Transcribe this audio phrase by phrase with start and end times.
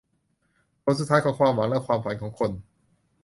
[0.83, 2.51] ผลสุดท้ายความหวังและความฝันของคน